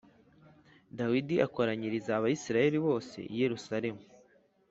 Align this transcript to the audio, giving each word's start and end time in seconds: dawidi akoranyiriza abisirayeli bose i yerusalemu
dawidi 0.97 1.35
akoranyiriza 1.47 2.11
abisirayeli 2.19 2.79
bose 2.87 3.17
i 3.33 3.35
yerusalemu 3.41 4.01